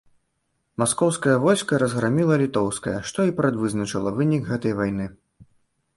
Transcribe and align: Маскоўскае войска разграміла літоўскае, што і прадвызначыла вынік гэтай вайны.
Маскоўскае 0.83 1.35
войска 1.43 1.79
разграміла 1.83 2.39
літоўскае, 2.43 2.97
што 3.11 3.19
і 3.31 3.35
прадвызначыла 3.43 4.09
вынік 4.19 4.43
гэтай 4.53 4.73
вайны. 4.81 5.05